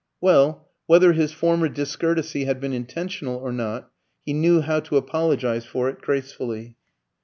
Well, 0.19 0.67
whether 0.87 1.13
his 1.13 1.31
former 1.31 1.69
discourtesy 1.69 2.45
had 2.45 2.59
been 2.59 2.73
intentional 2.73 3.35
or 3.35 3.51
not, 3.51 3.91
he 4.25 4.33
knew 4.33 4.61
how 4.61 4.79
to 4.79 4.97
apologise 4.97 5.65
for 5.65 5.89
it 5.89 6.01
gracefully. 6.01 6.75